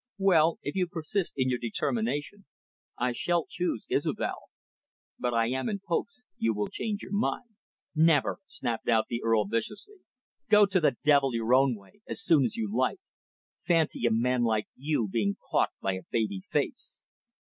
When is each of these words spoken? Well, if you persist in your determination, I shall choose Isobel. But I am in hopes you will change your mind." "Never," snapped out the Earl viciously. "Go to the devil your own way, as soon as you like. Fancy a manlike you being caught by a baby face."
Well, 0.17 0.57
if 0.63 0.73
you 0.75 0.87
persist 0.87 1.33
in 1.37 1.47
your 1.51 1.59
determination, 1.59 2.45
I 2.97 3.11
shall 3.11 3.45
choose 3.47 3.85
Isobel. 3.87 4.49
But 5.19 5.35
I 5.35 5.49
am 5.49 5.69
in 5.69 5.79
hopes 5.85 6.21
you 6.39 6.55
will 6.55 6.69
change 6.69 7.03
your 7.03 7.11
mind." 7.11 7.51
"Never," 7.93 8.39
snapped 8.47 8.87
out 8.89 9.05
the 9.09 9.21
Earl 9.21 9.45
viciously. 9.45 9.97
"Go 10.49 10.65
to 10.65 10.79
the 10.79 10.97
devil 11.03 11.35
your 11.35 11.53
own 11.53 11.75
way, 11.75 12.01
as 12.07 12.19
soon 12.23 12.43
as 12.45 12.55
you 12.57 12.75
like. 12.75 12.97
Fancy 13.61 14.07
a 14.07 14.09
manlike 14.11 14.65
you 14.75 15.07
being 15.07 15.37
caught 15.51 15.69
by 15.81 15.93
a 15.93 16.01
baby 16.09 16.41
face." 16.49 17.03